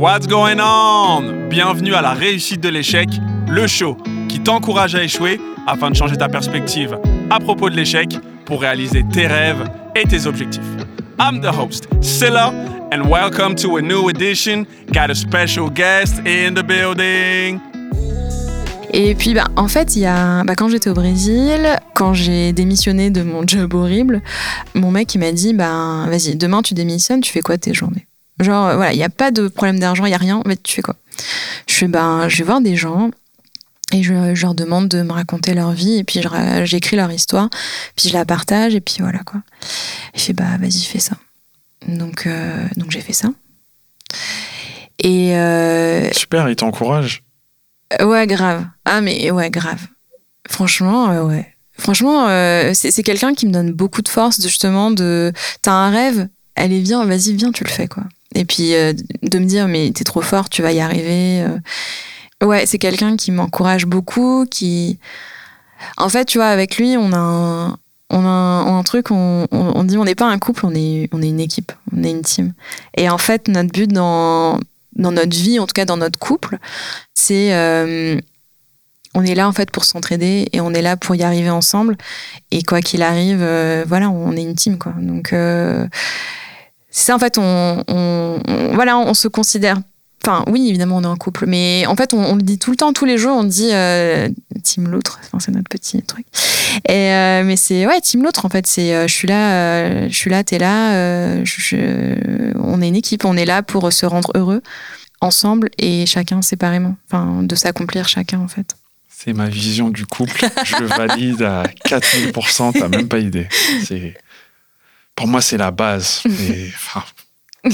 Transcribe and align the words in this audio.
What's 0.00 0.26
going 0.26 0.60
on? 0.60 1.50
Bienvenue 1.50 1.92
à 1.92 2.00
la 2.00 2.14
réussite 2.14 2.62
de 2.62 2.70
l'échec, 2.70 3.10
le 3.46 3.66
show 3.66 3.98
qui 4.30 4.40
t'encourage 4.40 4.94
à 4.94 5.02
échouer 5.02 5.38
afin 5.66 5.90
de 5.90 5.94
changer 5.94 6.16
ta 6.16 6.26
perspective 6.26 6.98
à 7.28 7.38
propos 7.38 7.68
de 7.68 7.76
l'échec 7.76 8.08
pour 8.46 8.62
réaliser 8.62 9.04
tes 9.12 9.26
rêves 9.26 9.62
et 9.94 10.04
tes 10.04 10.24
objectifs. 10.24 10.64
I'm 11.20 11.42
the 11.42 11.54
host, 11.54 11.86
Silla, 12.00 12.50
and 12.94 13.10
welcome 13.10 13.54
to 13.56 13.76
a 13.76 13.82
new 13.82 14.08
edition. 14.08 14.64
Got 14.90 15.10
a 15.10 15.14
special 15.14 15.68
guest 15.68 16.14
in 16.20 16.54
the 16.54 16.62
building. 16.62 17.60
Et 18.94 19.14
puis, 19.14 19.34
bah, 19.34 19.48
en 19.56 19.68
fait, 19.68 19.96
il 19.96 20.02
y 20.02 20.06
a, 20.06 20.44
bah, 20.44 20.54
quand 20.56 20.70
j'étais 20.70 20.88
au 20.88 20.94
Brésil, 20.94 21.78
quand 21.94 22.14
j'ai 22.14 22.54
démissionné 22.54 23.10
de 23.10 23.22
mon 23.22 23.46
job 23.46 23.74
horrible, 23.74 24.22
mon 24.74 24.90
mec, 24.90 25.14
il 25.14 25.18
m'a 25.18 25.32
dit, 25.32 25.52
bah, 25.52 26.06
vas-y, 26.08 26.36
demain, 26.36 26.62
tu 26.62 26.72
démissionnes, 26.72 27.20
tu 27.20 27.30
fais 27.30 27.42
quoi 27.42 27.58
tes 27.58 27.74
journées? 27.74 28.06
Genre, 28.40 28.66
euh, 28.68 28.76
voilà, 28.76 28.92
il 28.92 28.96
n'y 28.96 29.04
a 29.04 29.10
pas 29.10 29.30
de 29.30 29.48
problème 29.48 29.78
d'argent, 29.78 30.04
il 30.06 30.08
n'y 30.08 30.14
a 30.14 30.18
rien, 30.18 30.42
mais 30.46 30.56
tu 30.56 30.74
fais 30.74 30.82
quoi? 30.82 30.96
Je 31.68 31.74
fais, 31.74 31.88
ben, 31.88 32.28
je 32.28 32.38
vais 32.38 32.44
voir 32.44 32.60
des 32.60 32.76
gens, 32.76 33.10
et 33.92 34.02
je, 34.02 34.40
leur 34.40 34.54
demande 34.54 34.88
de 34.88 35.02
me 35.02 35.12
raconter 35.12 35.54
leur 35.54 35.72
vie, 35.72 35.98
et 35.98 36.04
puis 36.04 36.20
j'écris 36.64 36.96
leur 36.96 37.10
histoire, 37.10 37.50
puis 37.96 38.08
je 38.08 38.14
la 38.14 38.24
partage, 38.24 38.74
et 38.74 38.80
puis 38.80 38.96
voilà, 39.00 39.20
quoi. 39.20 39.40
Il 40.14 40.20
fait, 40.20 40.32
bah, 40.32 40.56
vas-y, 40.58 40.82
fais 40.82 41.00
ça. 41.00 41.16
Donc, 41.88 42.26
euh, 42.26 42.66
donc 42.76 42.90
j'ai 42.90 43.00
fait 43.00 43.12
ça. 43.12 43.28
Et. 44.98 45.36
Euh, 45.36 46.10
Super, 46.12 46.48
il 46.48 46.56
t'encourage. 46.56 47.22
Ouais, 48.00 48.26
grave. 48.26 48.66
Ah, 48.84 49.00
mais 49.00 49.30
ouais, 49.30 49.50
grave. 49.50 49.86
Franchement, 50.48 51.10
euh, 51.10 51.22
ouais. 51.24 51.46
Franchement, 51.78 52.26
c'est 52.74 53.02
quelqu'un 53.02 53.34
qui 53.34 53.46
me 53.46 53.52
donne 53.52 53.72
beaucoup 53.72 54.02
de 54.02 54.08
force, 54.08 54.40
justement, 54.42 54.90
de. 54.90 55.32
T'as 55.62 55.72
un 55.72 55.90
rêve, 55.90 56.28
allez, 56.54 56.80
viens, 56.80 57.04
vas-y, 57.06 57.32
viens, 57.34 57.52
tu 57.52 57.64
le 57.64 57.70
fais, 57.70 57.88
quoi. 57.88 58.04
Et 58.34 58.44
puis, 58.44 58.74
euh, 58.74 58.92
de 59.22 59.38
me 59.38 59.44
dire, 59.44 59.68
mais 59.68 59.90
t'es 59.94 60.04
trop 60.04 60.22
fort, 60.22 60.48
tu 60.48 60.62
vas 60.62 60.72
y 60.72 60.80
arriver. 60.80 61.46
Ouais, 62.42 62.64
c'est 62.66 62.78
quelqu'un 62.78 63.16
qui 63.16 63.32
m'encourage 63.32 63.86
beaucoup, 63.86 64.46
qui. 64.50 64.98
En 65.96 66.08
fait, 66.08 66.24
tu 66.26 66.38
vois, 66.38 66.48
avec 66.48 66.76
lui, 66.76 66.96
on 66.96 67.12
a 67.12 67.18
un, 67.18 67.78
on 68.10 68.24
a 68.24 68.28
un, 68.28 68.82
truc, 68.82 69.10
on, 69.10 69.46
on, 69.50 69.84
dit 69.84 69.96
on 69.96 70.04
n'est 70.04 70.14
pas 70.14 70.26
un 70.26 70.38
couple, 70.38 70.66
on 70.66 70.74
est, 70.74 71.08
on 71.12 71.22
est 71.22 71.28
une 71.28 71.40
équipe, 71.40 71.72
on 71.96 72.02
est 72.02 72.10
une 72.10 72.22
team. 72.22 72.52
Et 72.96 73.08
en 73.08 73.18
fait, 73.18 73.48
notre 73.48 73.72
but 73.72 73.90
dans, 73.90 74.58
dans 74.96 75.12
notre 75.12 75.34
vie, 75.36 75.58
en 75.58 75.66
tout 75.66 75.72
cas 75.74 75.84
dans 75.84 75.96
notre 75.96 76.18
couple, 76.18 76.58
c'est 77.14 77.54
euh, 77.54 78.20
on 79.14 79.24
est 79.24 79.34
là 79.34 79.48
en 79.48 79.52
fait 79.52 79.70
pour 79.70 79.84
s'entraider 79.84 80.48
et 80.52 80.60
on 80.60 80.74
est 80.74 80.82
là 80.82 80.96
pour 80.96 81.14
y 81.14 81.22
arriver 81.22 81.50
ensemble. 81.50 81.96
Et 82.50 82.62
quoi 82.62 82.80
qu'il 82.80 83.02
arrive, 83.02 83.42
euh, 83.42 83.84
voilà, 83.86 84.10
on 84.10 84.32
est 84.32 84.42
une 84.42 84.56
team 84.56 84.76
quoi. 84.78 84.92
Donc 84.98 85.32
euh, 85.32 85.86
c'est 86.90 87.06
ça 87.06 87.14
en 87.14 87.18
fait, 87.18 87.38
on, 87.38 87.84
voilà, 88.74 88.98
on 88.98 89.14
se 89.14 89.28
considère 89.28 89.80
Enfin, 90.22 90.44
oui, 90.48 90.68
évidemment, 90.68 90.98
on 90.98 91.02
est 91.02 91.06
en 91.06 91.16
couple, 91.16 91.46
mais 91.46 91.86
en 91.86 91.96
fait, 91.96 92.12
on, 92.12 92.36
le 92.36 92.42
dit 92.42 92.58
tout 92.58 92.70
le 92.70 92.76
temps, 92.76 92.92
tous 92.92 93.06
les 93.06 93.16
jours, 93.16 93.34
on 93.34 93.44
dit 93.44 93.70
euh, 93.72 94.28
team 94.62 94.88
l'autre. 94.88 95.18
c'est 95.38 95.50
notre 95.50 95.70
petit 95.70 96.02
truc. 96.02 96.26
Et 96.86 97.12
euh, 97.12 97.42
mais 97.42 97.56
c'est 97.56 97.86
ouais, 97.86 98.00
team 98.02 98.22
l'autre. 98.22 98.44
En 98.44 98.50
fait, 98.50 98.66
c'est 98.66 98.94
euh, 98.94 99.08
je 99.08 99.14
suis 99.14 99.26
là, 99.26 100.08
je 100.08 100.14
suis 100.14 100.28
là, 100.28 100.44
t'es 100.44 100.58
là. 100.58 101.42
On 102.58 102.82
est 102.82 102.88
une 102.88 102.96
équipe, 102.96 103.24
on 103.24 103.36
est 103.36 103.46
là 103.46 103.62
pour 103.62 103.90
se 103.92 104.04
rendre 104.04 104.30
heureux 104.34 104.62
ensemble 105.22 105.70
et 105.78 106.04
chacun 106.04 106.42
séparément. 106.42 106.96
Enfin, 107.06 107.42
de 107.42 107.54
s'accomplir 107.54 108.06
chacun 108.06 108.40
en 108.40 108.48
fait. 108.48 108.76
C'est 109.08 109.32
ma 109.32 109.48
vision 109.48 109.88
du 109.88 110.04
couple. 110.04 110.46
Je 110.64 110.84
valide 110.84 111.42
à 111.42 111.64
4000%. 111.86 112.78
T'as 112.78 112.88
même 112.88 113.08
pas 113.08 113.18
idée. 113.18 113.48
C'est 113.84 114.14
pour 115.14 115.26
moi, 115.26 115.40
c'est 115.40 115.56
la 115.56 115.70
base. 115.70 116.22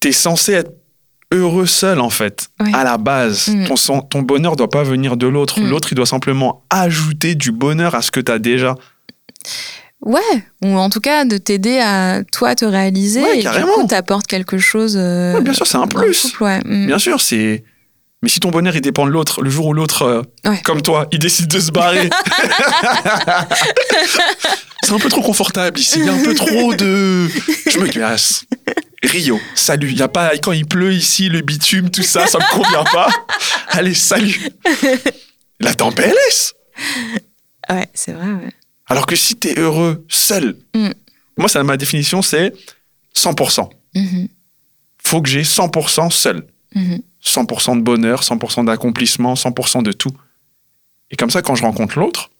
T'es 0.00 0.12
censé 0.12 0.52
être 0.52 0.72
heureux 1.32 1.66
seul 1.66 2.00
en 2.00 2.10
fait, 2.10 2.48
à 2.72 2.84
la 2.84 2.98
base. 2.98 3.48
Mm. 3.48 3.66
Ton, 3.66 4.00
ton 4.02 4.22
bonheur 4.22 4.56
doit 4.56 4.70
pas 4.70 4.82
venir 4.82 5.16
de 5.16 5.26
l'autre. 5.26 5.60
Mm. 5.60 5.68
L'autre, 5.68 5.88
il 5.92 5.94
doit 5.94 6.06
simplement 6.06 6.64
ajouter 6.70 7.34
du 7.34 7.52
bonheur 7.52 7.94
à 7.94 8.02
ce 8.02 8.10
que 8.10 8.20
tu 8.20 8.32
as 8.32 8.38
déjà. 8.38 8.74
Ouais, 10.00 10.20
ou 10.64 10.78
en 10.78 10.88
tout 10.88 11.00
cas 11.00 11.26
de 11.26 11.36
t'aider 11.36 11.78
à 11.78 12.22
toi 12.32 12.54
te 12.54 12.64
réaliser 12.64 13.22
ouais, 13.22 13.40
et 13.40 13.42
carrément. 13.42 13.76
du 13.76 13.82
coup 13.82 13.86
t'apportes 13.86 14.26
quelque 14.26 14.56
chose. 14.56 14.96
Euh, 14.98 15.40
bien 15.42 15.52
sûr, 15.52 15.66
c'est 15.66 15.76
un 15.76 15.86
plus. 15.86 16.34
Mm. 16.40 16.86
Bien 16.86 16.98
sûr, 16.98 17.20
c'est. 17.20 17.64
Mais 18.22 18.28
si 18.28 18.38
ton 18.38 18.50
bonheur 18.50 18.76
il 18.76 18.82
dépend 18.82 19.06
de 19.06 19.10
l'autre, 19.10 19.40
le 19.42 19.48
jour 19.48 19.66
où 19.66 19.72
l'autre, 19.72 20.02
euh, 20.02 20.22
comme 20.64 20.82
toi, 20.82 21.06
il 21.10 21.18
décide 21.18 21.46
de 21.46 21.58
se 21.58 21.70
barrer, 21.70 22.10
c'est 24.82 24.92
un 24.92 24.98
peu 24.98 25.08
trop 25.08 25.22
confortable 25.22 25.80
ici. 25.80 26.00
Il 26.00 26.04
y 26.04 26.08
a 26.08 26.12
un 26.12 26.22
peu 26.22 26.34
trop 26.34 26.74
de. 26.74 27.28
Je 27.28 27.78
me 27.78 27.88
casse. 27.88 28.44
Rio, 29.02 29.40
salut. 29.54 29.92
Y 29.92 30.02
a 30.02 30.08
pas 30.08 30.36
quand 30.36 30.52
il 30.52 30.66
pleut 30.66 30.92
ici, 30.92 31.30
le 31.30 31.40
bitume, 31.40 31.90
tout 31.90 32.02
ça, 32.02 32.26
ça 32.26 32.38
me 32.38 32.54
convient 32.54 32.84
pas. 32.84 33.08
Allez, 33.68 33.94
salut. 33.94 34.50
La 35.58 35.74
tempête 35.74 36.14
Ouais, 37.70 37.88
c'est 37.94 38.12
vrai. 38.12 38.26
Ouais. 38.26 38.50
Alors 38.86 39.06
que 39.06 39.16
si 39.16 39.38
tu 39.38 39.48
es 39.48 39.58
heureux 39.58 40.04
seul, 40.08 40.56
mm. 40.74 40.90
moi, 41.38 41.48
ça, 41.48 41.62
ma 41.62 41.76
définition, 41.76 42.20
c'est 42.20 42.52
100%. 43.16 43.70
Mm-hmm. 43.94 44.28
Faut 45.04 45.22
que 45.22 45.28
j'ai 45.28 45.42
100% 45.42 46.10
seul. 46.10 46.46
100% 47.24 47.46
mm-hmm. 47.46 47.76
de 47.78 47.82
bonheur, 47.82 48.22
100% 48.22 48.64
d'accomplissement, 48.64 49.34
100% 49.34 49.82
de 49.82 49.92
tout. 49.92 50.12
Et 51.10 51.16
comme 51.16 51.30
ça, 51.30 51.42
quand 51.42 51.54
je 51.54 51.62
rencontre 51.62 51.98
l'autre, 51.98 52.30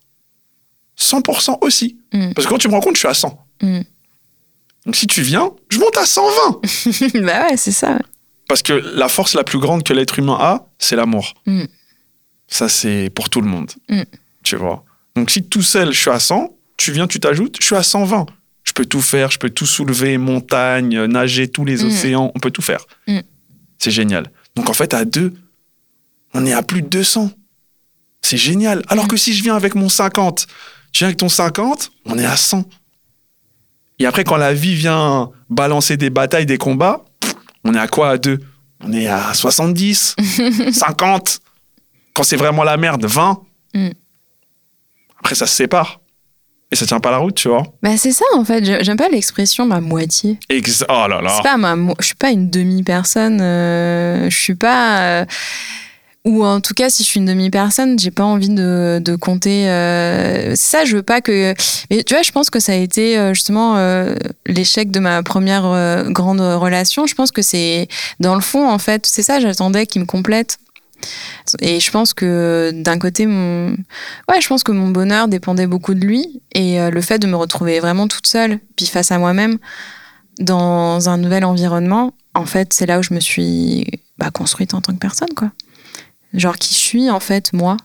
100% 0.99 1.59
aussi. 1.63 1.99
Mm. 2.13 2.33
Parce 2.35 2.47
que 2.47 2.53
quand 2.53 2.59
tu 2.59 2.69
me 2.69 2.75
rencontres, 2.75 2.97
je 2.97 3.01
suis 3.01 3.09
à 3.09 3.15
100. 3.15 3.47
Donc 4.87 4.97
si 4.97 5.07
tu 5.07 5.23
viens, 5.23 5.51
je 5.69 5.79
monte 5.79 5.97
à 5.97 6.07
120. 6.07 7.21
bah 7.23 7.47
ouais, 7.49 7.57
c'est 7.57 7.73
ça. 7.73 7.99
Parce 8.49 8.63
que 8.63 8.73
la 8.73 9.09
force 9.09 9.35
la 9.35 9.45
plus 9.45 9.59
grande 9.59 9.85
que 9.85 9.93
l'être 9.93 10.19
humain 10.19 10.37
a, 10.41 10.67
c'est 10.79 10.97
l'amour. 10.97 11.35
Mm. 11.47 11.65
Ça, 12.49 12.69
c'est 12.69 13.11
pour 13.15 13.31
tout 13.31 13.41
le 13.41 13.47
monde. 13.47 13.71
Mm. 13.89 14.03
Tu 14.43 14.57
vois. 14.57 14.85
Donc 15.17 15.31
si 15.31 15.43
tout 15.43 15.63
seul, 15.63 15.93
je 15.93 15.99
suis 16.01 16.11
à 16.11 16.19
100, 16.19 16.49
tu 16.77 16.93
viens, 16.93 17.07
tu 17.07 17.21
t'ajoutes, 17.21 17.57
je 17.61 17.67
suis 17.67 17.77
à 17.77 17.83
120. 17.83 18.27
Je 18.65 18.73
peux 18.73 18.85
tout 18.85 19.01
faire, 19.01 19.31
je 19.31 19.39
peux 19.39 19.51
tout 19.51 19.67
soulever, 19.67 20.19
montagne, 20.19 21.05
nager 21.05 21.49
tous 21.49 21.65
les 21.65 21.83
mm. 21.83 21.87
océans, 21.87 22.33
on 22.35 22.41
peut 22.41 22.51
tout 22.51 22.63
faire. 22.63 22.87
C'est 23.79 23.91
génial. 23.91 24.31
Donc 24.61 24.69
en 24.69 24.75
fait, 24.75 24.93
à 24.93 25.07
deux, 25.07 25.33
on 26.35 26.45
est 26.45 26.53
à 26.53 26.63
plus 26.63 26.83
de 26.83 26.89
200. 26.89 27.31
C'est 28.21 28.37
génial. 28.37 28.83
Alors 28.89 29.09
que 29.09 29.17
si 29.17 29.33
je 29.33 29.43
viens 29.43 29.57
avec 29.57 29.75
mon 29.75 29.89
50, 29.89 30.47
tu 30.93 30.99
viens 30.99 31.09
avec 31.09 31.17
ton 31.17 31.31
50, 31.31 31.91
on 32.05 32.19
est 32.19 32.27
à 32.27 32.37
100. 32.37 32.69
Et 34.01 34.05
après, 34.05 34.23
quand 34.23 34.37
la 34.37 34.53
vie 34.53 34.75
vient 34.75 35.31
balancer 35.49 35.97
des 35.97 36.11
batailles, 36.11 36.45
des 36.45 36.59
combats, 36.59 37.07
on 37.65 37.75
est 37.75 37.79
à 37.79 37.89
quoi 37.89 38.11
à 38.11 38.19
deux? 38.19 38.39
On 38.81 38.93
est 38.93 39.07
à 39.07 39.33
70, 39.33 40.17
50. 40.73 41.41
Quand 42.13 42.23
c'est 42.23 42.37
vraiment 42.37 42.63
la 42.63 42.77
merde, 42.77 43.07
20. 43.07 43.41
Mm. 43.73 43.89
Après, 45.21 45.35
ça 45.35 45.47
se 45.47 45.55
sépare. 45.57 46.00
Et 46.73 46.77
ça 46.77 46.87
tient 46.87 47.01
pas 47.01 47.11
la 47.11 47.19
route, 47.19 47.35
tu 47.35 47.49
vois. 47.49 47.65
Bah, 47.83 47.97
c'est 47.97 48.13
ça, 48.13 48.25
en 48.35 48.45
fait. 48.45 48.83
J'aime 48.85 48.97
pas 48.97 49.09
l'expression 49.09 49.67
ma 49.67 49.81
moitié. 49.81 50.39
oh 50.51 51.07
là 51.09 51.21
là. 51.21 51.33
C'est 51.37 51.43
pas 51.43 51.57
ma. 51.57 51.77
Je 51.99 52.07
suis 52.07 52.15
pas 52.15 52.31
une 52.31 52.49
demi-personne. 52.49 53.41
Euh, 53.41 54.31
je 54.31 54.37
suis 54.37 54.55
pas. 54.55 55.01
Euh, 55.01 55.25
ou 56.25 56.45
en 56.45 56.61
tout 56.61 56.75
cas 56.75 56.91
si 56.91 57.03
je 57.03 57.09
suis 57.09 57.19
une 57.21 57.27
demi-personne 57.27 57.99
j'ai 57.99 58.11
pas 58.11 58.25
envie 58.25 58.51
de, 58.51 59.01
de 59.03 59.17
compter 59.17 59.71
euh, 59.71 60.55
ça 60.55 60.85
je 60.85 60.97
veux 60.97 61.03
pas 61.03 61.21
que 61.23 61.55
mais 61.91 62.03
tu 62.05 62.15
vois 62.15 62.23
je 62.23 62.31
pense 62.31 62.51
que 62.51 62.61
ça 62.61 62.73
a 62.73 62.75
été 62.75 63.17
euh, 63.17 63.33
justement 63.33 63.79
euh, 63.79 64.15
l'échec 64.47 64.91
de 64.91 65.01
ma 65.01 65.23
première 65.23 65.63
grande 66.11 66.41
relation 66.41 67.07
je 67.07 67.15
pense 67.15 67.31
que 67.31 67.43
c'est 67.43 67.89
dans 68.21 68.35
le 68.35 68.43
fond 68.43 68.69
en 68.69 68.79
fait 68.79 69.07
c'est 69.07 69.23
ça 69.23 69.41
j'attendais 69.41 69.87
qu'il 69.87 70.03
me 70.03 70.07
complète 70.07 70.59
et 71.61 71.81
je 71.81 71.91
pense 71.91 72.15
que 72.15 72.71
d'un 72.75 72.99
côté 72.99 73.27
mon 73.27 73.71
ouais 74.29 74.41
je 74.41 74.47
pense 74.49 74.63
que 74.63 74.73
mon 74.73 74.89
bonheur 74.89 75.29
dépendait 75.29 75.67
beaucoup 75.67 75.95
de 75.95 76.01
lui 76.01 76.43
et 76.53 76.79
le 76.91 77.01
fait 77.01 77.19
de 77.19 77.27
me 77.27 77.37
retrouver 77.37 77.81
vraiment 77.81 78.09
toute 78.09 78.27
seule 78.27 78.59
puis 78.77 78.87
face 78.87 79.11
à 79.11 79.19
moi-même 79.19 79.59
dans 80.39 81.09
un 81.09 81.17
nouvel 81.19 81.45
environnement 81.45 82.15
en 82.35 82.47
fait 82.47 82.73
c'est 82.73 82.87
là 82.87 82.99
où 82.99 83.03
je 83.03 83.15
me 83.15 83.21
suis 83.21 83.87
bah, 84.19 84.31
construite 84.31 84.75
en 84.75 84.81
tant 84.81 84.93
que 84.93 84.99
personne 84.99 85.35
quoi 85.35 85.51
Genre 86.35 86.57
qui 86.57 86.75
je 86.75 86.79
suis 86.79 87.11
en 87.11 87.21
fait, 87.21 87.53
moi. 87.53 87.77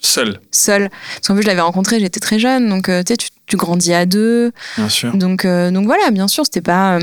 Seul. 0.00 0.40
Seul. 0.50 0.90
Parce 0.90 1.28
qu'en 1.28 1.34
plus, 1.34 1.42
je 1.42 1.46
l'avais 1.46 1.60
rencontré, 1.60 2.00
j'étais 2.00 2.18
très 2.18 2.40
jeune, 2.40 2.68
donc 2.68 2.88
euh, 2.88 3.04
tu, 3.04 3.28
tu 3.46 3.56
grandis 3.56 3.92
à 3.92 4.04
deux. 4.04 4.50
Bien 4.76 4.88
sûr. 4.88 5.16
Donc, 5.16 5.44
euh, 5.44 5.70
donc 5.70 5.86
voilà, 5.86 6.10
bien 6.10 6.26
sûr, 6.26 6.44
c'était 6.44 6.60
pas. 6.60 6.98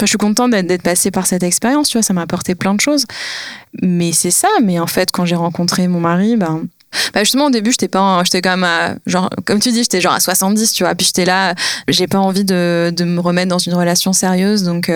Euh, 0.00 0.04
enfin, 0.04 0.06
je 0.06 0.10
suis 0.10 0.18
contente 0.18 0.50
d'être 0.50 0.82
passée 0.82 1.10
par 1.10 1.26
cette 1.26 1.42
expérience, 1.42 1.88
tu 1.88 1.98
vois, 1.98 2.02
ça 2.02 2.12
m'a 2.12 2.22
apporté 2.22 2.54
plein 2.54 2.74
de 2.74 2.80
choses. 2.80 3.06
Mais 3.82 4.12
c'est 4.12 4.30
ça, 4.30 4.48
mais 4.62 4.78
en 4.78 4.86
fait, 4.86 5.10
quand 5.10 5.24
j'ai 5.24 5.36
rencontré 5.36 5.88
mon 5.88 6.00
mari, 6.00 6.36
ben. 6.36 6.64
Bah 7.14 7.22
justement 7.22 7.46
au 7.46 7.50
début 7.50 7.70
j'étais 7.70 7.86
pas 7.86 8.20
j'étais 8.24 8.42
quand 8.42 8.50
même 8.50 8.64
à 8.64 8.96
genre 9.06 9.30
comme 9.46 9.60
tu 9.60 9.70
dis 9.70 9.84
j'étais 9.84 10.00
genre 10.00 10.12
à 10.12 10.18
70 10.18 10.72
tu 10.72 10.82
vois 10.82 10.92
puis 10.96 11.06
j'étais 11.06 11.24
là 11.24 11.54
j'ai 11.86 12.08
pas 12.08 12.18
envie 12.18 12.44
de, 12.44 12.92
de, 12.92 13.04
me 13.04 13.20
remettre 13.20 13.48
dans 13.48 13.60
une 13.60 13.74
relation 13.74 14.12
sérieuse 14.12 14.64
donc 14.64 14.90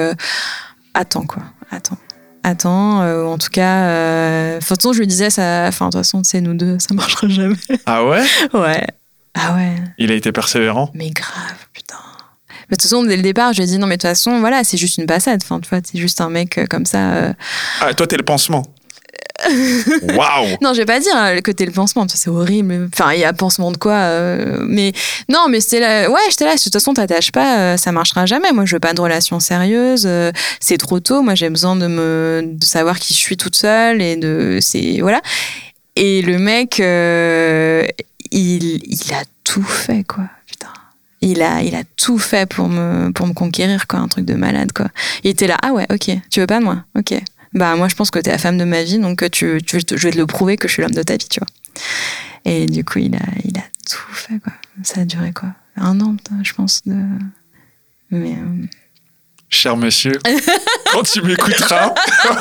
attends 0.92 1.24
quoi 1.24 1.44
attends 1.70 1.96
attends, 2.44 3.02
euh, 3.02 3.24
en 3.24 3.38
tout 3.38 3.48
cas, 3.50 3.86
euh, 3.88 4.54
de 4.54 4.58
toute 4.60 4.68
façon, 4.68 4.92
je 4.92 5.00
lui 5.00 5.06
disais, 5.06 5.30
ça, 5.30 5.64
enfin, 5.66 5.86
de 5.86 5.92
toute 5.92 6.00
façon, 6.00 6.22
c'est 6.22 6.40
nous 6.40 6.54
deux, 6.54 6.78
ça 6.78 6.94
marchera 6.94 7.26
jamais. 7.28 7.56
Ah 7.86 8.04
ouais? 8.04 8.22
Ouais. 8.52 8.86
Ah 9.36 9.56
ouais. 9.56 9.74
Il 9.98 10.12
a 10.12 10.14
été 10.14 10.30
persévérant? 10.30 10.90
Mais 10.94 11.10
grave. 11.10 11.56
De 12.74 12.80
toute 12.80 12.90
façon, 12.90 13.04
dès 13.04 13.16
le 13.16 13.22
départ, 13.22 13.52
je 13.52 13.62
lui 13.62 13.68
ai 13.68 13.70
dit 13.70 13.78
non, 13.78 13.86
mais 13.86 13.96
de 13.96 14.02
toute 14.02 14.10
façon, 14.10 14.40
voilà, 14.40 14.64
c'est 14.64 14.76
juste 14.76 14.98
une 14.98 15.06
passade. 15.06 15.40
Enfin, 15.44 15.60
tu 15.60 15.68
vois, 15.68 15.78
c'est 15.84 15.98
juste 15.98 16.20
un 16.20 16.28
mec 16.28 16.58
euh, 16.58 16.66
comme 16.66 16.86
ça. 16.86 17.12
Euh. 17.12 17.32
Ah, 17.80 17.94
toi, 17.94 18.06
t'es 18.06 18.16
le 18.16 18.24
pansement. 18.24 18.62
Waouh 20.16 20.56
Non, 20.60 20.72
je 20.72 20.78
vais 20.78 20.86
pas 20.86 21.00
dire 21.00 21.14
le 21.34 21.40
côté 21.40 21.66
le 21.66 21.72
pansement, 21.72 22.06
c'est 22.08 22.30
horrible. 22.30 22.88
Enfin, 22.92 23.12
il 23.12 23.20
y 23.20 23.24
a 23.24 23.32
pansement 23.32 23.72
de 23.72 23.76
quoi 23.76 24.08
Mais 24.66 24.92
non, 25.28 25.46
mais 25.48 25.60
c'était 25.60 25.80
là. 25.80 26.10
Ouais, 26.10 26.20
j'étais 26.30 26.44
là. 26.44 26.54
De 26.54 26.60
toute 26.60 26.72
façon, 26.72 26.94
t'attaches 26.94 27.32
pas, 27.32 27.76
ça 27.76 27.92
marchera 27.92 28.26
jamais. 28.26 28.52
Moi, 28.52 28.64
je 28.64 28.76
veux 28.76 28.80
pas 28.80 28.94
de 28.94 29.00
relation 29.00 29.40
sérieuse. 29.40 30.08
c'est 30.60 30.78
trop 30.78 31.00
tôt. 31.00 31.22
Moi, 31.22 31.34
j'ai 31.34 31.50
besoin 31.50 31.76
de 31.76 31.86
me 31.86 32.42
de 32.44 32.64
savoir 32.64 32.98
qui 32.98 33.12
je 33.12 33.18
suis 33.18 33.36
toute 33.36 33.56
seule 33.56 34.00
et 34.00 34.16
de 34.16 34.58
c'est 34.60 35.00
voilà. 35.00 35.20
Et 35.96 36.22
le 36.22 36.38
mec, 36.38 36.78
il, 36.78 36.84
il 38.30 39.14
a 39.14 39.24
tout 39.44 39.62
fait, 39.62 40.04
quoi. 40.04 40.24
Il 41.26 41.40
a, 41.40 41.62
il 41.62 41.74
a 41.74 41.84
tout 41.96 42.18
fait 42.18 42.46
pour 42.46 42.68
me, 42.68 43.10
pour 43.10 43.26
me 43.26 43.32
conquérir, 43.32 43.86
quoi. 43.86 44.00
Un 44.00 44.08
truc 44.08 44.26
de 44.26 44.34
malade, 44.34 44.72
quoi. 44.72 44.88
Il 45.22 45.30
était 45.30 45.46
là, 45.46 45.56
ah 45.62 45.72
ouais, 45.72 45.86
ok, 45.90 46.10
tu 46.30 46.40
veux 46.40 46.46
pas 46.46 46.58
de 46.58 46.64
moi? 46.64 46.84
Ok. 46.98 47.14
Bah, 47.54 47.76
moi, 47.76 47.88
je 47.88 47.94
pense 47.94 48.10
que 48.10 48.18
t'es 48.18 48.30
la 48.30 48.36
femme 48.36 48.58
de 48.58 48.64
ma 48.64 48.82
vie, 48.82 48.98
donc 48.98 49.30
tu, 49.30 49.58
tu, 49.64 49.80
je 49.90 50.06
vais 50.06 50.10
te 50.10 50.18
le 50.18 50.26
prouver 50.26 50.58
que 50.58 50.68
je 50.68 50.74
suis 50.74 50.82
l'homme 50.82 50.90
de 50.90 51.02
ta 51.02 51.16
vie, 51.16 51.26
tu 51.26 51.40
vois. 51.40 51.48
Et 52.44 52.66
du 52.66 52.84
coup, 52.84 52.98
il 52.98 53.14
a, 53.14 53.22
il 53.42 53.56
a 53.56 53.62
tout 53.88 54.12
fait, 54.12 54.38
quoi. 54.38 54.52
Ça 54.82 55.00
a 55.00 55.04
duré, 55.06 55.32
quoi 55.32 55.48
Un 55.76 55.98
an, 56.00 56.14
je 56.42 56.52
pense. 56.52 56.82
De... 56.84 56.94
Mais. 58.10 58.32
Euh, 58.32 58.66
Cher 59.48 59.78
monsieur, 59.78 60.18
quand 60.92 61.04
tu 61.04 61.22
m'écouteras, 61.22 61.94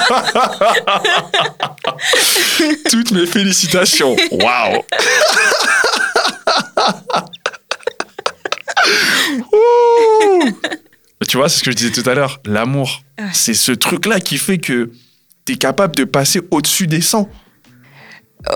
toutes 2.90 3.12
mes 3.12 3.28
félicitations. 3.28 4.18
Waouh 4.32 4.82
tu 11.34 11.38
vois, 11.38 11.50
c'est 11.50 11.58
ce 11.58 11.64
que 11.64 11.72
je 11.72 11.76
disais 11.76 11.90
tout 11.90 12.08
à 12.08 12.14
l'heure. 12.14 12.40
L'amour, 12.46 13.02
c'est 13.32 13.56
ce 13.56 13.72
truc-là 13.72 14.20
qui 14.20 14.38
fait 14.38 14.60
que 14.60 14.92
tu 15.48 15.54
es 15.54 15.56
capable 15.56 15.96
de 15.96 16.04
passer 16.04 16.40
au-dessus 16.52 16.86
des 16.86 17.02
sangs. 17.02 17.28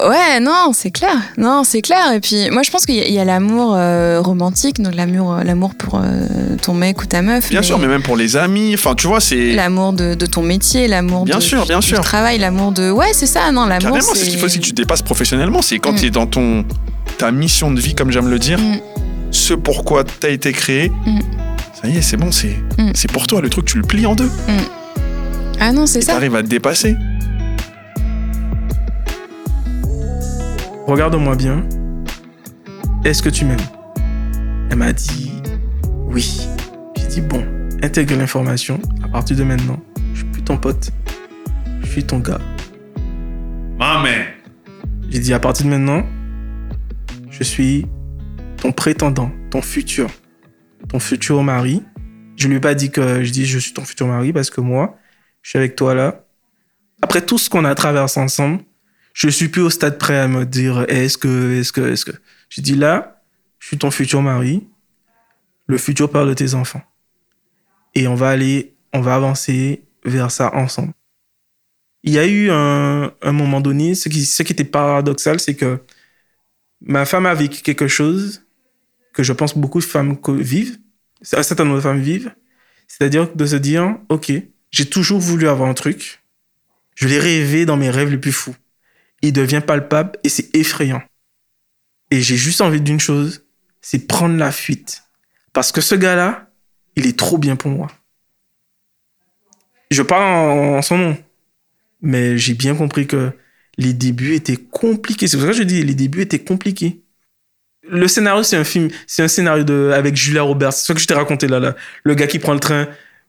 Ouais, 0.07 0.39
non, 0.39 0.73
c'est 0.73 0.91
clair. 0.91 1.15
Non, 1.39 1.63
c'est 1.63 1.81
clair. 1.81 2.13
Et 2.13 2.19
puis, 2.19 2.51
moi, 2.51 2.61
je 2.61 2.69
pense 2.69 2.85
qu'il 2.85 2.97
y 2.97 3.17
a, 3.17 3.25
l'amour 3.25 3.73
euh, 3.75 4.21
romantique, 4.21 4.79
donc 4.79 4.93
l'amour, 4.93 5.33
euh, 5.33 5.43
l'amour 5.43 5.73
pour 5.73 5.95
euh, 5.95 6.27
ton 6.61 6.75
mec 6.75 7.01
ou 7.01 7.07
ta 7.07 7.23
meuf. 7.23 7.49
Bien 7.49 7.63
sûr, 7.63 7.79
mais 7.79 7.87
même 7.87 8.03
pour 8.03 8.15
les 8.15 8.37
amis. 8.37 8.75
Enfin, 8.75 8.93
tu 8.93 9.07
vois, 9.07 9.21
c'est. 9.21 9.53
L'amour 9.53 9.93
de, 9.93 10.13
ton 10.27 10.43
métier, 10.43 10.87
l'amour 10.87 11.25
bien 11.25 11.39
sûr, 11.39 11.65
bien 11.65 11.81
sûr. 11.81 11.97
du 11.97 12.03
travail, 12.03 12.37
l'amour 12.37 12.73
de. 12.73 12.91
Ouais, 12.91 13.11
c'est 13.13 13.25
ça, 13.25 13.51
non, 13.51 13.65
l'amour. 13.65 13.89
Carrément, 13.89 14.13
c'est 14.13 14.25
ce 14.25 14.29
qu'il 14.29 14.37
faut 14.37 14.45
aussi 14.45 14.59
que 14.59 14.65
tu 14.65 14.73
dépasses 14.73 15.01
professionnellement. 15.01 15.63
C'est 15.63 15.79
quand 15.79 15.93
mm. 15.93 15.99
tu 15.99 16.05
es 16.05 16.09
dans 16.11 16.27
ton, 16.27 16.63
ta 17.17 17.31
mission 17.31 17.71
de 17.71 17.79
vie, 17.81 17.95
comme 17.95 18.11
j'aime 18.11 18.27
le 18.27 18.37
dire, 18.37 18.59
mm. 18.59 18.81
ce 19.31 19.55
pourquoi 19.55 20.03
tu 20.03 20.27
as 20.27 20.29
été 20.29 20.51
créé. 20.51 20.91
Mm. 21.07 21.46
Ça 21.87 21.93
y 21.93 21.97
est, 21.99 22.01
c'est 22.01 22.17
bon, 22.17 22.33
c'est, 22.33 22.57
c'est 22.93 23.09
pour 23.09 23.27
toi. 23.27 23.39
Le 23.39 23.49
truc, 23.49 23.63
tu 23.63 23.77
le 23.77 23.83
plies 23.83 24.05
en 24.05 24.13
deux. 24.13 24.29
Ah 25.57 25.71
non, 25.71 25.85
c'est 25.85 26.01
ça. 26.01 26.11
Tu 26.11 26.17
arrives 26.17 26.35
à 26.35 26.43
te 26.43 26.47
dépasser. 26.49 26.97
Regarde-moi 30.85 31.37
bien. 31.37 31.63
Est-ce 33.05 33.23
que 33.23 33.29
tu 33.29 33.45
m'aimes? 33.45 33.55
Elle 34.69 34.75
m'a 34.75 34.91
dit 34.91 35.31
oui. 36.09 36.41
J'ai 36.97 37.07
dit 37.07 37.21
bon, 37.21 37.45
intègre 37.81 38.17
l'information. 38.17 38.81
À 39.01 39.07
partir 39.07 39.37
de 39.37 39.43
maintenant, 39.45 39.79
je 40.13 40.17
suis 40.17 40.27
plus 40.27 40.41
ton 40.41 40.57
pote. 40.57 40.91
Je 41.83 41.87
suis 41.87 42.03
ton 42.03 42.19
gars. 42.19 42.41
Maman. 43.79 44.25
J'ai 45.09 45.19
dit 45.19 45.33
à 45.33 45.39
partir 45.39 45.65
de 45.65 45.69
maintenant, 45.69 46.03
je 47.29 47.43
suis 47.43 47.85
ton 48.57 48.73
prétendant, 48.73 49.31
ton 49.49 49.61
futur, 49.61 50.09
ton 50.89 50.99
futur 50.99 51.43
mari. 51.43 51.83
Je 52.35 52.47
lui 52.47 52.57
ai 52.57 52.59
pas 52.59 52.75
dit 52.75 52.91
que 52.91 53.23
je 53.23 53.31
dis 53.31 53.45
je 53.45 53.59
suis 53.59 53.73
ton 53.73 53.83
futur 53.83 54.07
mari 54.07 54.31
parce 54.33 54.49
que 54.49 54.61
moi, 54.61 54.97
je 55.41 55.49
suis 55.49 55.59
avec 55.59 55.75
toi 55.75 55.93
là. 55.93 56.25
Après 57.01 57.25
tout 57.25 57.37
ce 57.37 57.49
qu'on 57.49 57.65
a 57.65 57.75
traversé 57.75 58.19
ensemble, 58.19 58.63
je 59.13 59.29
suis 59.29 59.47
plus 59.47 59.61
au 59.61 59.69
stade 59.69 59.97
prêt 59.97 60.17
à 60.17 60.27
me 60.27 60.45
dire 60.45 60.85
est-ce 60.89 61.17
que, 61.17 61.59
est-ce 61.59 61.71
que, 61.71 61.81
est-ce 61.81 62.05
que. 62.05 62.11
Je 62.49 62.61
dis 62.61 62.75
là, 62.75 63.23
je 63.59 63.67
suis 63.67 63.77
ton 63.77 63.91
futur 63.91 64.21
mari, 64.21 64.67
le 65.65 65.77
futur 65.77 66.11
père 66.11 66.25
de 66.25 66.33
tes 66.33 66.53
enfants. 66.53 66.83
Et 67.95 68.07
on 68.07 68.15
va 68.15 68.29
aller, 68.29 68.75
on 68.93 69.01
va 69.01 69.15
avancer 69.15 69.83
vers 70.05 70.31
ça 70.31 70.55
ensemble. 70.55 70.93
Il 72.03 72.13
y 72.13 72.19
a 72.19 72.27
eu 72.27 72.49
un, 72.51 73.11
un 73.21 73.31
moment 73.31 73.59
donné, 73.59 73.95
ce 73.95 74.07
qui, 74.07 74.25
ce 74.25 74.43
qui 74.43 74.53
était 74.53 74.63
paradoxal, 74.63 75.39
c'est 75.39 75.55
que 75.55 75.81
ma 76.81 77.05
femme 77.05 77.25
a 77.25 77.33
vécu 77.33 77.61
quelque 77.61 77.87
chose 77.87 78.46
que 79.17 79.23
je 79.23 79.33
pense 79.33 79.57
beaucoup 79.57 79.79
de 79.79 79.85
femmes 79.85 80.17
vivent, 80.27 80.77
un 81.33 81.43
certain 81.43 81.65
nombre 81.65 81.77
de 81.77 81.81
femmes 81.81 81.99
vivent, 81.99 82.31
c'est-à-dire 82.87 83.33
de 83.35 83.45
se 83.45 83.55
dire, 83.55 83.97
ok, 84.09 84.31
j'ai 84.71 84.85
toujours 84.85 85.19
voulu 85.19 85.49
avoir 85.49 85.67
un 85.67 85.73
truc, 85.73 86.21
je 86.95 87.07
l'ai 87.07 87.19
rêvé 87.19 87.65
dans 87.65 87.75
mes 87.75 87.89
rêves 87.89 88.09
les 88.11 88.17
plus 88.17 88.31
fous 88.31 88.55
il 89.21 89.33
devient 89.33 89.61
palpable 89.65 90.17
et 90.23 90.29
c'est 90.29 90.55
effrayant. 90.55 91.01
Et 92.11 92.21
j'ai 92.21 92.37
juste 92.37 92.61
envie 92.61 92.81
d'une 92.81 92.99
chose, 92.99 93.45
c'est 93.81 94.07
prendre 94.07 94.37
la 94.37 94.51
fuite. 94.51 95.03
Parce 95.53 95.71
que 95.71 95.81
ce 95.81 95.95
gars-là, 95.95 96.49
il 96.95 97.07
est 97.07 97.17
trop 97.17 97.37
bien 97.37 97.55
pour 97.55 97.71
moi. 97.71 97.87
Je 99.91 100.01
parle 100.01 100.23
en, 100.23 100.81
son 100.81 100.97
nom. 100.97 101.17
Mais 102.01 102.37
j'ai 102.37 102.53
bien 102.53 102.75
compris 102.75 103.07
que 103.07 103.31
les 103.77 103.93
débuts 103.93 104.35
étaient 104.35 104.57
compliqués. 104.57 105.27
C'est 105.27 105.37
pour 105.37 105.45
ça 105.45 105.51
que 105.51 105.57
je 105.57 105.63
dis 105.63 105.83
les 105.83 105.95
débuts 105.95 106.21
étaient 106.21 106.43
compliqués. 106.43 107.01
Le 107.89 108.07
scénario, 108.07 108.43
c'est 108.43 108.57
un 108.57 108.63
film, 108.63 108.89
c'est 109.05 109.23
un 109.23 109.27
scénario 109.27 109.63
de, 109.63 109.91
avec 109.93 110.15
Julia 110.15 110.41
Roberts. 110.41 110.73
C'est 110.73 110.85
ce 110.85 110.93
que 110.93 110.99
je 110.99 111.07
t'ai 111.07 111.13
raconté 111.13 111.47
là, 111.47 111.59
là. 111.59 111.75
Le 112.03 112.15
gars 112.15 112.27
qui 112.27 112.39
prend 112.39 112.53
le 112.53 112.59
train. 112.59 112.87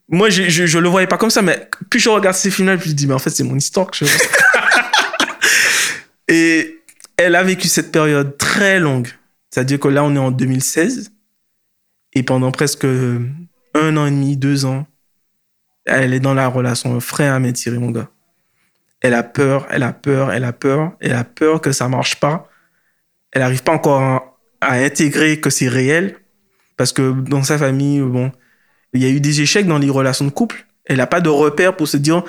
Moi, 0.09 0.29
je, 0.29 0.49
je, 0.49 0.79
le 0.79 0.89
voyais 0.89 1.07
pas 1.07 1.17
comme 1.17 1.29
ça, 1.29 1.41
mais 1.41 1.69
plus 1.89 1.99
je 1.99 2.09
regarde 2.09 2.35
ces 2.35 2.49
films-là, 2.49 2.77
plus 2.77 2.89
je 2.89 2.95
dis, 2.95 3.07
mais 3.07 3.13
en 3.13 3.19
fait, 3.19 3.29
c'est 3.29 3.43
mon 3.43 3.55
histoire 3.55 3.91
que 3.91 3.97
je... 3.97 4.05
Et 6.27 6.81
elle 7.17 7.35
a 7.35 7.43
vécu 7.43 7.67
cette 7.67 7.91
période 7.91 8.37
très 8.37 8.79
longue. 8.79 9.07
C'est-à-dire 9.51 9.79
que 9.79 9.87
là, 9.87 10.03
on 10.03 10.15
est 10.15 10.19
en 10.19 10.31
2016. 10.31 11.11
Et 12.13 12.23
pendant 12.23 12.51
presque 12.51 12.85
un 12.85 13.97
an 13.97 14.05
et 14.05 14.11
demi, 14.11 14.37
deux 14.37 14.65
ans, 14.65 14.87
elle 15.85 16.13
est 16.13 16.19
dans 16.19 16.33
la 16.33 16.47
relation 16.47 16.99
frère 16.99 17.33
à 17.33 17.39
m'étirer, 17.39 17.77
mon 17.77 17.91
gars. 17.91 18.09
Elle 19.01 19.13
a 19.13 19.23
peur, 19.23 19.67
elle 19.69 19.83
a 19.83 19.93
peur, 19.93 20.31
elle 20.31 20.43
a 20.43 20.53
peur, 20.53 20.93
elle 20.99 21.13
a 21.13 21.23
peur 21.23 21.61
que 21.61 21.71
ça 21.71 21.87
marche 21.87 22.19
pas. 22.19 22.49
Elle 23.31 23.41
n'arrive 23.41 23.63
pas 23.63 23.73
encore 23.73 24.28
à, 24.61 24.73
intégrer 24.73 25.39
que 25.39 25.49
c'est 25.49 25.67
réel. 25.67 26.15
Parce 26.77 26.93
que 26.93 27.11
dans 27.11 27.43
sa 27.43 27.57
famille, 27.57 27.99
bon, 27.99 28.31
il 28.93 29.03
y 29.03 29.05
a 29.05 29.09
eu 29.09 29.19
des 29.19 29.41
échecs 29.41 29.67
dans 29.67 29.77
les 29.77 29.89
relations 29.89 30.25
de 30.25 30.29
couple. 30.31 30.65
Elle 30.85 30.97
n'a 30.97 31.07
pas 31.07 31.21
de 31.21 31.29
repère 31.29 31.75
pour 31.75 31.87
se 31.87 31.97
dire, 31.97 32.23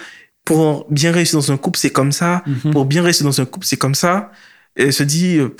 pour 0.45 0.87
bien 0.90 1.12
réussir 1.12 1.38
dans 1.38 1.52
un 1.52 1.57
couple, 1.57 1.78
c'est 1.78 1.90
comme 1.90 2.12
ça. 2.12 2.43
Mhm. 2.47 2.73
Pour 2.73 2.85
bien 2.85 3.02
réussir 3.02 3.25
dans 3.25 3.40
un 3.40 3.45
couple, 3.47 3.66
c'est 3.66 3.76
comme 3.76 3.95
ça. 3.95 4.33
Et 4.76 4.85
elle 4.85 4.93
se 4.93 5.02
dit, 5.02 5.38
euh, 5.38 5.54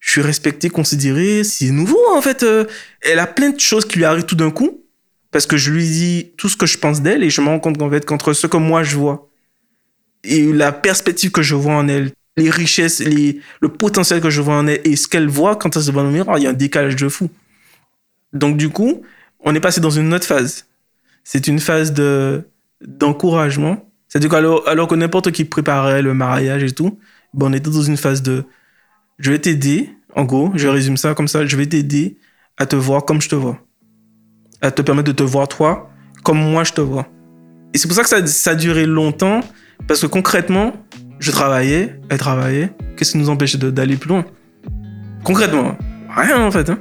je 0.00 0.10
suis 0.10 0.20
respectée, 0.20 0.68
considérée. 0.68 1.42
C'est 1.44 1.70
nouveau, 1.70 2.00
en 2.14 2.20
fait. 2.20 2.42
Euh. 2.42 2.64
elle 3.00 3.18
a 3.18 3.26
plein 3.26 3.50
de 3.50 3.60
choses 3.60 3.86
qui 3.86 3.98
lui 3.98 4.04
arrivent 4.04 4.26
tout 4.26 4.36
d'un 4.36 4.50
coup. 4.50 4.84
Parce 5.30 5.46
que 5.46 5.56
je 5.58 5.70
lui 5.70 5.86
dis 5.86 6.32
tout 6.38 6.48
ce 6.48 6.56
que 6.56 6.64
je 6.64 6.78
pense 6.78 7.02
d'elle 7.02 7.22
et 7.22 7.28
je 7.28 7.42
me 7.42 7.48
rends 7.48 7.60
compte 7.60 7.76
qu'en 7.76 7.90
fait, 7.90 8.04
qu'entre 8.06 8.32
ce 8.32 8.46
que 8.46 8.56
moi 8.56 8.82
je 8.82 8.96
vois 8.96 9.28
et 10.24 10.52
la 10.52 10.72
perspective 10.72 11.30
que 11.30 11.42
je 11.42 11.54
vois 11.54 11.74
en 11.74 11.88
elle, 11.88 12.12
les 12.38 12.50
richesses, 12.50 13.02
le 13.02 13.68
potentiel 13.68 14.20
que 14.20 14.30
je 14.30 14.40
vois 14.40 14.54
en 14.54 14.66
elle 14.66 14.80
et 14.84 14.96
ce 14.96 15.08
qu'elle 15.08 15.28
voit 15.28 15.56
quand 15.56 15.76
elle 15.76 15.82
se 15.82 15.90
voit 15.90 16.02
dans 16.02 16.08
le 16.08 16.14
miroir, 16.14 16.38
il 16.38 16.44
y 16.44 16.46
a 16.46 16.50
un 16.50 16.54
décalage 16.54 16.96
de 16.96 17.08
fou. 17.08 17.28
Donc, 18.32 18.56
du 18.56 18.68
coup, 18.68 19.02
on 19.40 19.54
est 19.54 19.60
passé 19.60 19.80
dans 19.80 19.90
une 19.90 20.12
autre 20.14 20.26
phase. 20.26 20.66
C'est 21.24 21.46
une 21.46 21.60
phase 21.60 21.92
de, 21.92 22.44
d'encouragement 22.80 23.88
c'est-à-dire 24.08 24.30
qu'alors 24.30 24.66
alors 24.66 24.88
que 24.88 24.94
n'importe 24.94 25.30
qui 25.30 25.44
préparait 25.44 26.02
le 26.02 26.14
mariage 26.14 26.64
et 26.64 26.72
tout, 26.72 26.98
bon, 27.34 27.50
on 27.50 27.52
était 27.52 27.70
dans 27.70 27.82
une 27.82 27.96
phase 27.96 28.22
de 28.22 28.44
je 29.18 29.30
vais 29.30 29.38
t'aider, 29.38 29.90
en 30.14 30.24
gros, 30.24 30.50
je 30.54 30.66
résume 30.68 30.96
ça 30.96 31.14
comme 31.14 31.28
ça, 31.28 31.44
je 31.44 31.56
vais 31.56 31.66
t'aider 31.66 32.16
à 32.56 32.66
te 32.66 32.76
voir 32.76 33.04
comme 33.04 33.20
je 33.20 33.28
te 33.28 33.34
vois. 33.34 33.60
À 34.62 34.70
te 34.70 34.82
permettre 34.82 35.08
de 35.08 35.12
te 35.12 35.22
voir 35.22 35.46
toi 35.46 35.90
comme 36.24 36.38
moi 36.38 36.64
je 36.64 36.72
te 36.72 36.80
vois. 36.80 37.06
Et 37.74 37.78
c'est 37.78 37.86
pour 37.86 37.96
ça 37.96 38.02
que 38.02 38.26
ça 38.26 38.50
a 38.50 38.54
duré 38.54 38.86
longtemps, 38.86 39.40
parce 39.86 40.00
que 40.00 40.06
concrètement, 40.06 40.72
je 41.20 41.30
travaillais, 41.30 41.98
elle 42.08 42.18
travaillait. 42.18 42.72
Qu'est-ce 42.96 43.12
qui 43.12 43.18
nous 43.18 43.28
empêche 43.28 43.56
d'aller 43.56 43.96
plus 43.96 44.08
loin? 44.08 44.24
Concrètement, 45.24 45.76
rien 46.14 46.44
en 46.44 46.50
fait. 46.50 46.70
Hein. 46.70 46.78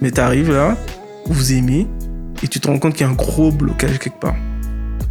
Mais 0.00 0.10
t'arrives 0.10 0.52
là, 0.52 0.76
vous 1.26 1.52
aimez, 1.52 1.86
et 2.42 2.48
tu 2.48 2.60
te 2.60 2.68
rends 2.68 2.78
compte 2.78 2.94
qu'il 2.94 3.06
y 3.06 3.08
a 3.08 3.12
un 3.12 3.14
gros 3.14 3.50
blocage 3.50 3.98
quelque 3.98 4.20
part. 4.20 4.36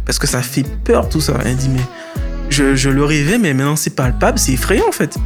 Parce 0.06 0.18
que 0.18 0.26
ça 0.26 0.42
fait 0.42 0.64
peur 0.84 1.08
tout 1.08 1.20
ça. 1.20 1.38
Elle 1.44 1.56
dit, 1.56 1.68
mais 1.68 1.80
je, 2.50 2.88
le 2.88 3.04
rêvais, 3.04 3.38
mais 3.38 3.54
maintenant 3.54 3.76
c'est 3.76 3.96
palpable, 3.96 4.38
c'est 4.38 4.52
effrayant 4.52 4.88
en 4.88 4.92
fait. 4.92 5.16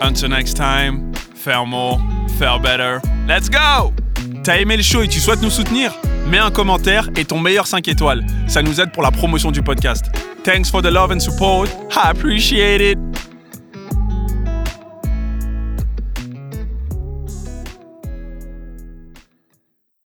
Until 0.00 0.28
next 0.28 0.56
time, 0.56 1.12
faire 1.36 1.64
more, 1.64 2.00
faire 2.38 2.58
better. 2.58 2.98
Let's 3.28 3.48
go! 3.48 3.92
T'as 4.42 4.56
aimé 4.56 4.76
le 4.76 4.82
show 4.82 5.02
et 5.02 5.08
tu 5.08 5.20
souhaites 5.20 5.42
nous 5.42 5.50
soutenir? 5.50 5.94
Mets 6.26 6.38
un 6.38 6.50
commentaire 6.50 7.08
et 7.16 7.24
ton 7.24 7.38
meilleur 7.38 7.66
5 7.66 7.88
étoiles. 7.88 8.24
Ça 8.46 8.62
nous 8.62 8.80
aide 8.80 8.92
pour 8.92 9.02
la 9.02 9.10
promotion 9.10 9.50
du 9.50 9.62
podcast. 9.62 10.06
Thanks 10.44 10.70
for 10.70 10.82
the 10.82 10.90
love 10.90 11.12
and 11.12 11.20
support. 11.20 11.68
I 11.94 12.10
appreciate 12.10 12.80
it. 12.80 12.98